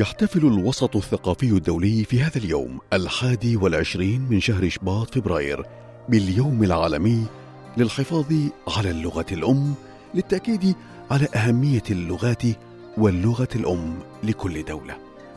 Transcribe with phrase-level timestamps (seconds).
[0.00, 5.66] يحتفل الوسط الثقافي الدولي في هذا اليوم الحادي والعشرين من شهر شباط فبراير
[6.08, 7.26] باليوم العالمي
[7.76, 8.32] للحفاظ
[8.68, 9.74] على اللغة الأم
[10.14, 10.74] للتأكيد
[11.10, 12.42] على أهمية اللغات
[12.98, 14.96] واللغة الأم لكل دولة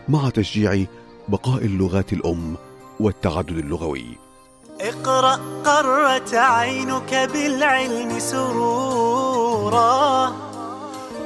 [0.10, 0.86] مع تشجيع
[1.28, 2.56] بقاء اللغات الأم
[3.00, 4.06] والتعدد اللغوي.
[4.82, 9.68] اقرأ قرة عينك بالعلم سرورا.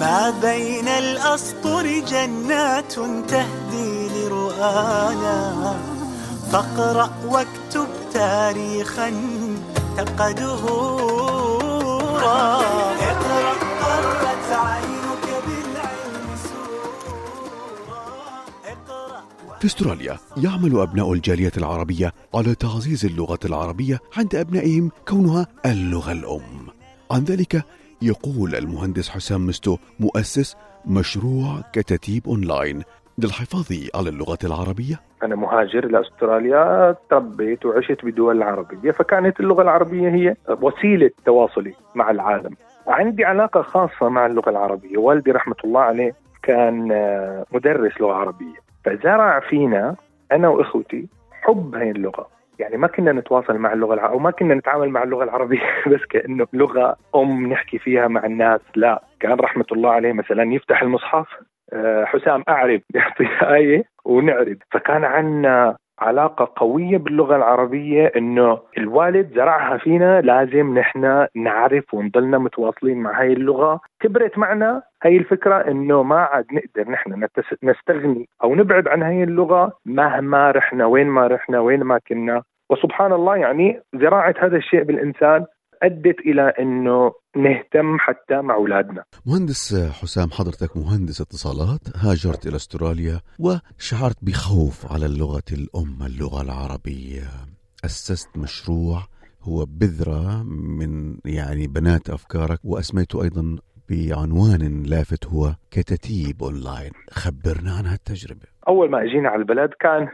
[0.00, 2.92] ما بين الأسطر جنات
[3.28, 5.76] تهدي لرؤانا.
[6.52, 9.12] فاقرأ واكتب تاريخا
[10.32, 11.20] دهورا
[13.10, 13.52] اقرأ
[13.82, 14.97] قرت عينك
[19.60, 26.66] في أستراليا يعمل أبناء الجالية العربية على تعزيز اللغة العربية عند أبنائهم كونها اللغة الأم.
[27.10, 27.62] عن ذلك
[28.02, 32.82] يقول المهندس حسام مستو مؤسس مشروع كتاتيب أونلاين.
[33.18, 35.00] للحفاظ على اللغة العربية.
[35.22, 42.54] أنا مهاجر لأستراليا تربيت وعشت بالدول العربية فكانت اللغة العربية هي وسيلة تواصلي مع العالم.
[42.86, 44.98] عندي علاقة خاصة مع اللغة العربية.
[44.98, 48.67] والدي رحمة الله عليه كان آه، مدرس لغة عربية.
[48.84, 49.96] فزرع فينا
[50.32, 51.08] أنا وإخوتي
[51.42, 52.28] حب هاي اللغة.
[52.58, 55.60] يعني ما كنا نتواصل مع اللغة العربية أو ما كنا نتعامل مع اللغة العربية
[55.92, 58.60] بس كأنه لغة أم نحكي فيها مع الناس.
[58.76, 61.26] لا كان رحمة الله عليه مثلا يفتح المصحف.
[61.72, 64.56] آه، حسام أعرب يعطي آية ونعرب.
[64.70, 72.98] فكان عندنا علاقة قوية باللغة العربية إنه الوالد زرعها فينا لازم نحن نعرف ونضلنا متواصلين
[72.98, 73.80] مع هاي اللغة.
[74.00, 77.26] كبرت معنا هاي الفكرة إنه ما عاد نقدر نحن
[77.62, 82.42] نستغني أو نبعد عن هاي اللغة مهما رحنا وين ما رحنا وين ما كنا.
[82.70, 85.44] وسبحان الله يعني زراعة هذا الشيء بالإنسان
[85.82, 89.04] أدت إلى أنه نهتم حتى مع أولادنا.
[89.26, 97.28] مهندس حسام حضرتك مهندس اتصالات هاجرت إلى أستراليا وشعرت بخوف على اللغة الأم اللغة العربية.
[97.84, 99.02] أسست مشروع
[99.42, 100.42] هو بذرة
[100.78, 103.56] من يعني بنات أفكارك وأسميته أيضا
[103.90, 106.90] بعنوان لافت هو كتاتيب أونلاين.
[107.10, 108.46] خبرنا عن هالتجربة.
[108.68, 110.08] أول ما إجينا على البلد كان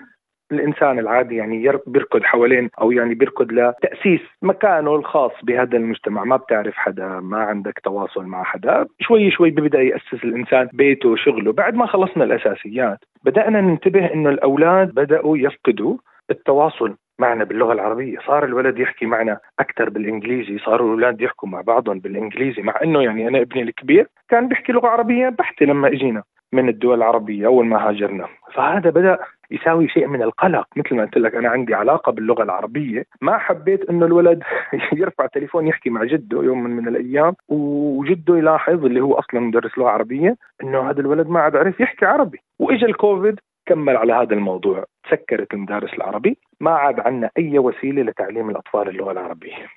[0.53, 6.25] الإنسان العادي يعني ير- بيركض حوالين أو يعني بيركض لتأسيس مكانه الخاص بهذا المجتمع.
[6.25, 8.87] ما بتعرف حدا ما عندك تواصل مع حدا.
[9.00, 14.94] شوي شوي ببدا يأسس الإنسان بيته شغله بعد ما خلصنا الأساسيات بدأنا ننتبه إنه الأولاد
[14.94, 15.97] بدأوا يفقدوا
[16.31, 18.19] التواصل معنا باللغة العربية.
[18.26, 23.28] صار الولد يحكي معنا أكثر بالإنجليزي صاروا الأولاد يحكوا مع بعضهم بالإنجليزي مع إنه يعني
[23.28, 26.22] أنا ابني الكبير كان بيحكي لغة عربية بحتة لما إجينا
[26.53, 28.28] من الدول العربية أول ما هاجرنا.
[28.54, 29.19] فهذا بدأ
[29.50, 30.66] يساوي شيء من القلق.
[30.76, 33.04] مثل ما قلت لك أنا عندي علاقة باللغة العربية.
[33.20, 34.42] ما حبيت إنه الولد
[35.00, 37.34] يرفع تليفون يحكي مع جده يوم من, من الأيام.
[37.48, 42.06] وجده يلاحظ اللي هو أصلا مدرس لغة عربية إنه هذا الولد ما عاد عرف يحكي
[42.06, 42.38] عربي.
[42.58, 44.84] واجى الكوفيد كمل على هذا الموضوع.
[45.04, 49.69] تسكرت المدارس العربي ما عاد عندنا أي وسيلة لتعليم الأطفال اللغة العربية.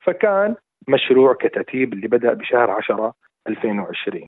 [0.00, 0.56] فكان
[0.88, 3.14] مشروع كتأتيب اللي بدأ بشهر 10
[3.48, 4.26] 2020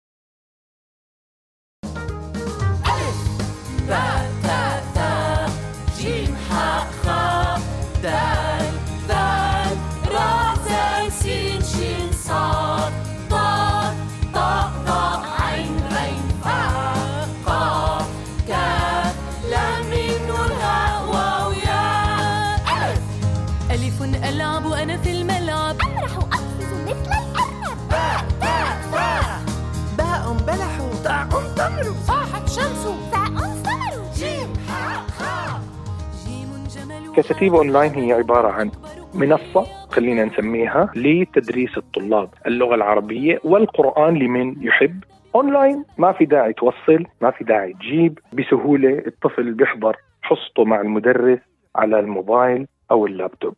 [37.17, 38.71] كتاتيب أونلاين هي عبارة عن
[39.15, 45.05] منصة خلينا نسميها لتدريس الطلاب اللغة العربية والقرآن لمن يحب.
[45.35, 48.19] أونلاين ما في داعي توصل ما في داعي تجيب.
[48.33, 51.39] بسهولة الطفل بيحضر حصته مع المدرس
[51.77, 53.55] على الموبايل أو اللابتوب.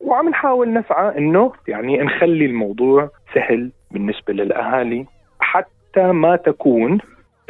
[0.00, 5.06] وعم نحاول نسعى إنه يعني نخلي الموضوع سهل بالنسبة للأهالي.
[5.40, 6.98] حتى ما تكون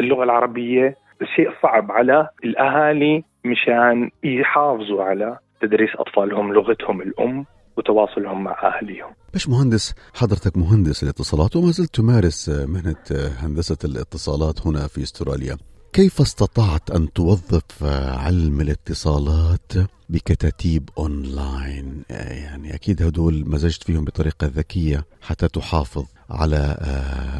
[0.00, 0.96] اللغة العربية
[1.36, 7.46] شيء صعب على الأهالي مشان يحافظوا على تدريس أطفالهم لغتهم الأم
[7.76, 9.14] وتواصلهم مع أهليهم.
[9.32, 13.04] باش مهندس؟ حضرتك مهندس الاتصالات وما زلت تمارس مهنة
[13.38, 15.56] هندسة الاتصالات هنا في أستراليا.
[15.92, 17.84] كيف استطعت أن توظف
[18.26, 19.72] علم الاتصالات
[20.08, 26.76] بكتاتيب أونلاين؟ يعني أكيد هدول مزجت فيهم بطريقة ذكية حتى تحافظ على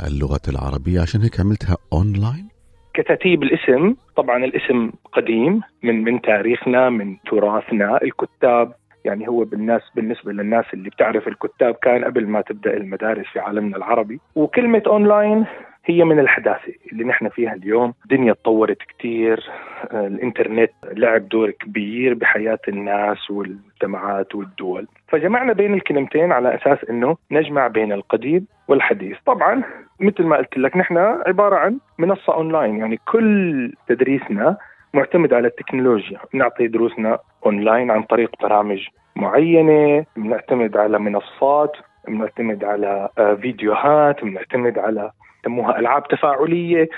[0.06, 1.00] اللغة العربية.
[1.00, 2.48] عشان هيك عملتها أونلاين.
[2.94, 8.02] كتاتيب الاسم طبعا الاسم قديم من من تاريخنا من تراثنا.
[8.02, 8.73] الكتاب
[9.05, 13.76] يعني هو بالناس بالنسبة للناس اللي بتعرف الكتاب كان قبل ما تبدأ المدارس في عالمنا
[13.76, 14.20] العربي.
[14.35, 15.44] وكلمة أونلاين
[15.86, 17.94] هي من الحداثه اللي نحن فيها اليوم.
[18.04, 19.50] الدنيا تطورت كثير
[19.92, 24.86] الإنترنت لعب دور كبير بحياة الناس والمجتمعات والدول.
[25.08, 29.16] فجمعنا بين الكلمتين على أساس إنه نجمع بين القديم والحديث.
[29.26, 29.62] طبعا
[30.00, 30.96] مثل ما قلت لك نحن
[31.26, 32.78] عبارة عن منصة أونلاين.
[32.78, 34.56] يعني كل تدريسنا
[34.94, 36.19] معتمد على التكنولوجيا.
[36.32, 40.04] نعطي دروسنا أونلاين عن طريق برامج معينة.
[40.16, 41.76] بنعتمد على منصات
[42.08, 45.10] بنعتمد على آه، فيديوهات بنعتمد على
[45.44, 46.88] يسموها ألعاب تفاعلية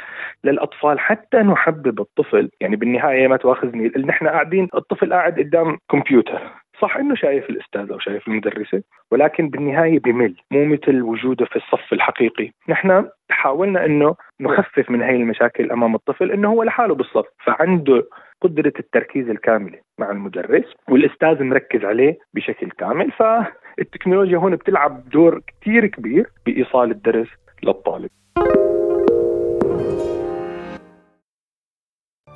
[0.44, 2.50] للأطفال حتى نحبب الطفل.
[2.60, 6.40] يعني بالنهاية ما تواخذني نحن قاعدين الطفل قاعد قدام كمبيوتر.
[6.80, 10.34] صح إنه شايف الأستاذ أو شايف المدرسة ولكن بالنهاية بمل.
[10.50, 12.50] مو مثل وجوده في الصف الحقيقي.
[12.68, 18.02] نحن حاولنا إنه نخفف من هاي المشاكل أمام الطفل إنه هو لحاله بالصف فعنده
[18.40, 23.12] قدرة التركيز الكاملة مع المدرس والأستاذ مركز عليه بشكل كامل.
[23.78, 27.28] فالتكنولوجيا هون بتلعب دور كتير كبير بإيصال الدرس
[27.62, 28.10] للطالب.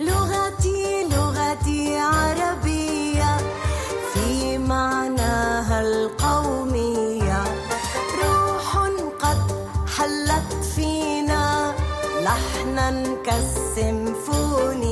[0.00, 3.36] لغتي لغتي عربية
[4.12, 7.42] في معناها القومية.
[8.22, 8.76] روح
[9.22, 9.42] قد
[9.96, 11.74] حلت فينا
[12.24, 14.89] لحنا كالسيمفونية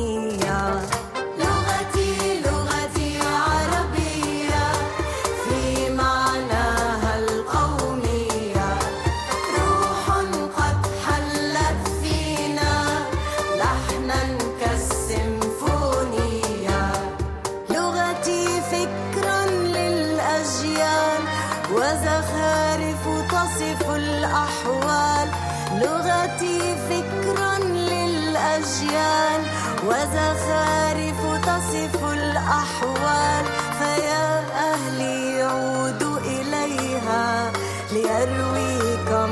[25.82, 26.58] لغتي
[26.90, 29.40] فكرا للأجيال
[29.88, 33.44] وزخارف تصف الأحوال.
[33.78, 34.26] فيا
[34.70, 37.52] أهلي عودوا إليها
[37.92, 39.30] ليرويكم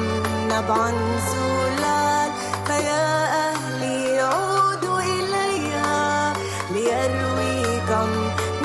[0.52, 0.90] نبعا
[1.30, 2.30] زلال
[2.66, 3.08] فيا
[3.48, 6.32] أهلي عودوا إليها
[6.74, 8.08] ليرويكم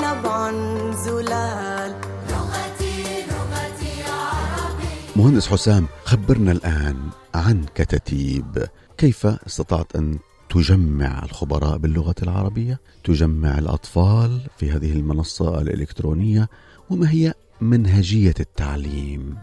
[0.02, 0.50] نبعا
[1.04, 1.91] زلال
[5.22, 6.96] مهندس حسام خبرنا الآن
[7.34, 8.50] عن كتاتيب.
[8.98, 10.18] كيف استطعت أن
[10.54, 16.44] تجمع الخبراء باللغة العربية تجمع الأطفال في هذه المنصة الإلكترونية
[16.90, 19.36] وما هي منهجية التعليم؟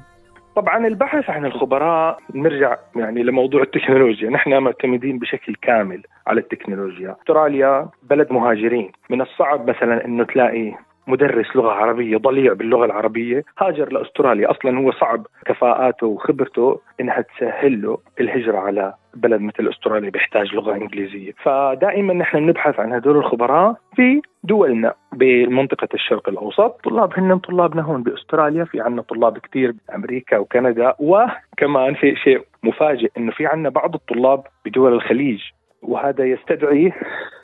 [0.56, 4.30] طبعا البحث عن الخبراء نرجع يعني لموضوع التكنولوجيا.
[4.30, 7.16] نحن معتمدين بشكل كامل على التكنولوجيا.
[7.22, 8.92] أستراليا بلد مهاجرين.
[9.10, 10.74] من الصعب مثلا إنه تلاقي
[11.10, 14.52] مدرس لغة عربية ضليع باللغة العربية هاجر لأستراليا.
[14.52, 20.76] أصلا هو صعب كفاءاته وخبرته إنها تسهل له الهجرة على بلد مثل أستراليا بيحتاج لغة
[20.76, 21.32] إنجليزية.
[21.44, 26.80] فدائما نحن بنبحث عن هدول الخبراء في دولنا بمنطقة الشرق الأوسط.
[26.84, 33.12] طلاب هن طلابنا هون بأستراليا في عنا طلاب كثير بأمريكا وكندا وكمان في شيء مفاجئ
[33.18, 35.42] أنه في عنا بعض الطلاب بدول الخليج.
[35.82, 36.94] وهذا يستدعي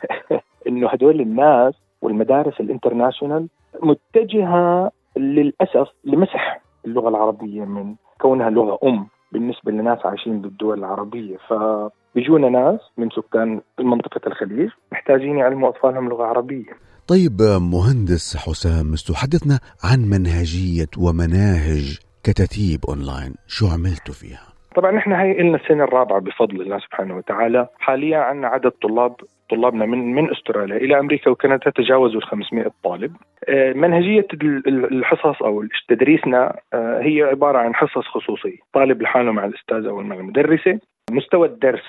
[0.68, 3.48] أنه هدول الناس والمدارس ال international
[3.84, 11.38] متجهة للأسف لمسح اللغة العربية من كونها لغة أم بالنسبة لناس عايشين بالدول العربية.
[11.50, 16.74] فبيجونا ناس من سكان منطقة الخليج محتاجين يعلموا أطفالهم لغة عربية.
[17.08, 17.42] طيب
[17.74, 23.34] مهندس حسام ستحدثنا عن منهجية ومناهج كتاتيب أونلاين.
[23.48, 27.68] شو عملتوا فيها؟ طبعا نحن هي لنا السنة الرابعة بفضل الله سبحانه وتعالى.
[27.80, 29.16] حاليا عندنا عدد طلاب
[29.50, 33.16] طلابنا من من استراليا إلى أمريكا وكندا تجاوزوا ال 500 طالب.
[33.50, 39.32] آه، منهجية ال- ال- الحصص أو تدريسنا آه، هي عبارة عن حصص خصوصية، طالب لحاله
[39.32, 40.80] مع الاستاذ أو مع المدرسة،
[41.12, 41.84] مستوى الدرس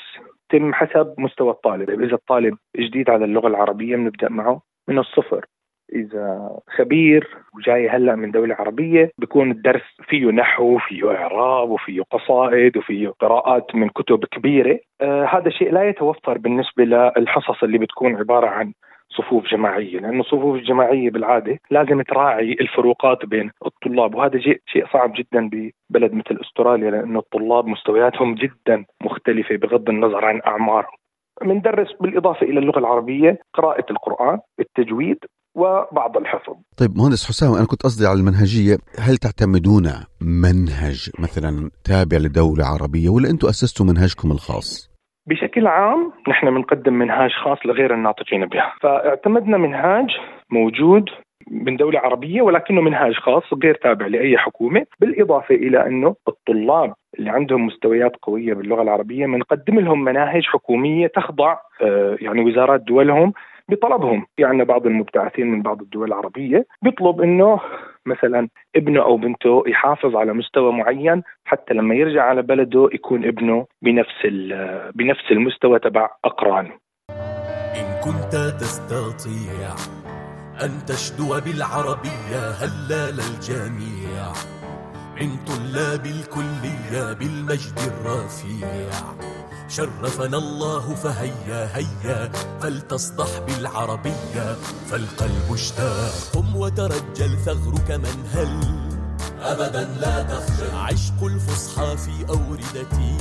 [0.53, 5.47] يتم حسب مستوى الطالب، إذا الطالب جديد على اللغة العربية بنبدأ معه من الصفر.
[5.93, 12.76] إذا خبير وجاي هلأ من دولة عربية بيكون الدرس فيه نحو فيه إعراب وفيه قصائد
[12.76, 14.78] وفيه قراءات من كتب كبيرة.
[15.00, 18.73] آه هذا شيء لا يتوفر بالنسبة للحصص اللي بتكون عبارة عن
[19.11, 25.12] صفوف جماعية لأن الصفوف الجماعية بالعادة لازم تراعي الفروقات بين الطلاب وهذا شيء شيء صعب
[25.16, 30.97] جدا ببلد مثل أستراليا لأن الطلاب مستوياتهم جدا مختلفة بغض النظر عن أعمارهم.
[31.43, 35.19] بندرس بالإضافة إلى اللغة العربية قراءة القرآن التجويد
[35.57, 38.77] وبعض الحفظ طيب مهندس حسام أنا كنت قصدي على المنهجية.
[39.07, 39.87] هل تعتمدون
[40.21, 44.97] منهج مثلا تابع لدولة عربية ولا أنتم أسستوا منهجكم الخاص؟
[45.27, 50.07] بشكل عام نحن بنقدم منهاج خاص لغير الناطقين بها فاعتمدنا منهاج
[50.51, 51.05] موجود
[51.51, 57.31] من دولة عربية ولكنه منهاج خاص غير تابع لأي حكومة بالإضافة إلى أنه الطلاب اللي
[57.31, 63.33] عندهم مستويات قوية باللغة العربية بنقدم لهم مناهج حكومية تخضع آه، يعني وزارات دولهم
[63.70, 64.26] بطلبهم.
[64.38, 67.61] يعني بعض المبتعثين من بعض الدول العربية بيطلب أنه
[68.06, 73.66] مثلا ابنه أو بنته يحافظ على مستوى معين حتى لما يرجع على بلده يكون ابنه
[73.82, 74.26] بنفس
[74.94, 76.73] بنفس المستوى تبع أقرانه.
[77.76, 79.70] إن كنت تستطيع
[80.64, 84.32] أن تشدو بالعربية هلا للجميع
[85.20, 89.36] من طلاب الكلية بالمجد الرفيع.
[89.68, 92.32] شرفنا الله فهيا هيا.
[92.61, 94.56] فلتصدح بالعربية
[94.90, 98.61] فالقلب اشتاق قم وترجل ثغرك من هل.
[99.40, 100.76] أبدا لا تخجل.
[100.76, 103.16] عشق الفصحى في أوردتي.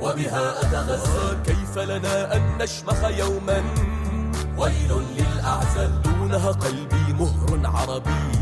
[0.00, 3.64] وبها أتغزل كيف لنا أن نشمخ يوما؟
[4.58, 6.02] ويل للأعزل.
[6.02, 8.38] دونها قلبي مهر عربي.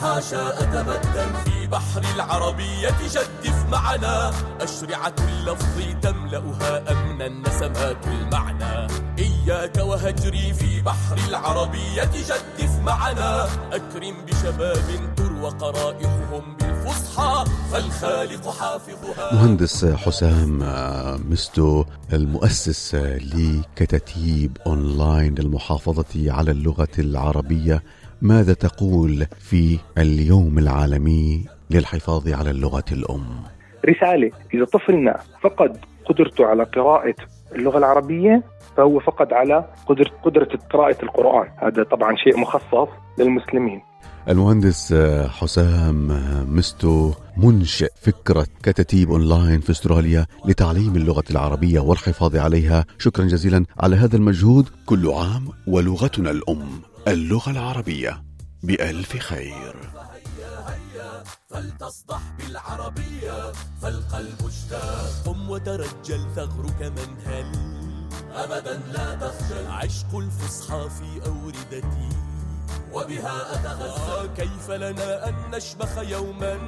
[0.00, 1.30] حاشا أتبدل.
[1.44, 4.30] في بحر العربية جدف معنا.
[4.60, 8.92] أشرعة اللفظ تملأها أمنا نسمات المعنى.
[9.18, 13.48] إياك وهجري في بحر العربية جدف معنا.
[13.72, 19.34] أكرم بشباب تروى قرائحهم بالفصحى فالخالق حافظها.
[19.34, 22.94] مهندس حسام آه، مستو المؤسس
[23.34, 27.82] لكتاتيب أونلاين للمحافظه على اللغة العربية
[28.22, 33.26] ماذا تقول في اليوم العالمي للحفاظ على اللغة الأم.
[33.88, 37.14] رسالة إذا طفلنا فقد قدرته على قراءة
[37.54, 38.42] اللغة العربية
[38.76, 41.48] فهو فقد على قدرة قدرة قراءة القرآن.
[41.56, 43.80] هذا طبعا شيء مخصص للمسلمين.
[44.28, 52.36] المهندس آه، حسام آه، مستو منشئ فكرة كتاتيب أونلاين في أستراليا لتعليم اللغة العربية والحفاظ
[52.36, 52.84] عليها.
[52.98, 54.68] شكرا جزيلا على هذا المجهود.
[54.86, 56.68] كل عام ولغتنا الأم
[57.08, 58.29] اللغة العربية.
[58.62, 59.90] بألف خير.
[61.48, 63.52] فلتصدح بالعربية
[63.82, 65.24] فالقلب اشتاق.
[65.26, 67.50] قم وترجل ثغرك من هل.
[68.32, 69.66] أبدا لا تخجل.
[69.66, 72.08] عشق الفصحى في أوردتي.
[72.92, 76.66] وبها أتغزل كيف لنا أن نشمخ يوما؟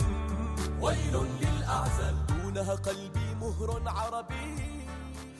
[0.80, 2.26] ويل للأعزل.
[2.26, 4.86] دونها قلبي مهر عربي.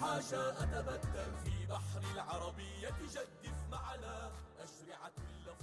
[0.00, 1.30] حاشا أتبدل.
[1.44, 4.30] في بحر العربية جدف معنا
[4.64, 5.62] أشرعة اللفظ.